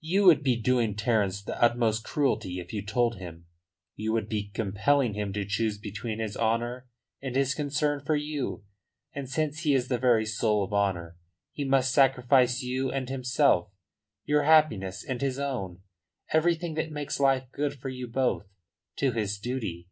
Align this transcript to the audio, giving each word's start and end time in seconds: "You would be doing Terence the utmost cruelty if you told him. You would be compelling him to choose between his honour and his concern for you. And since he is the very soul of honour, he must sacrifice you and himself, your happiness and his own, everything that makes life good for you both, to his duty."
"You 0.00 0.24
would 0.24 0.42
be 0.42 0.56
doing 0.56 0.96
Terence 0.96 1.42
the 1.42 1.60
utmost 1.62 2.02
cruelty 2.02 2.58
if 2.58 2.72
you 2.72 2.80
told 2.80 3.16
him. 3.16 3.44
You 3.96 4.14
would 4.14 4.26
be 4.26 4.48
compelling 4.54 5.12
him 5.12 5.30
to 5.34 5.44
choose 5.44 5.76
between 5.76 6.20
his 6.20 6.38
honour 6.38 6.88
and 7.20 7.36
his 7.36 7.54
concern 7.54 8.00
for 8.00 8.16
you. 8.16 8.64
And 9.12 9.28
since 9.28 9.64
he 9.64 9.74
is 9.74 9.88
the 9.88 9.98
very 9.98 10.24
soul 10.24 10.64
of 10.64 10.72
honour, 10.72 11.18
he 11.52 11.64
must 11.66 11.92
sacrifice 11.92 12.62
you 12.62 12.90
and 12.90 13.10
himself, 13.10 13.70
your 14.24 14.44
happiness 14.44 15.04
and 15.04 15.20
his 15.20 15.38
own, 15.38 15.82
everything 16.32 16.72
that 16.76 16.90
makes 16.90 17.20
life 17.20 17.52
good 17.52 17.74
for 17.78 17.90
you 17.90 18.06
both, 18.06 18.46
to 18.96 19.12
his 19.12 19.38
duty." 19.38 19.90